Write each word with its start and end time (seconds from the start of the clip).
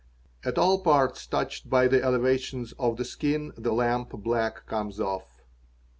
At 0.43 0.57
all 0.57 0.81
parts 0.81 1.27
touched 1.27 1.69
by 1.69 1.87
the 1.87 2.01
elevations 2.03 2.71
of 2.79 2.97
the 2.97 3.05
skin 3.05 3.53
the 3.55 3.71
lamp 3.71 4.11
ack 4.35 4.65
comes 4.65 4.99
off. 4.99 5.43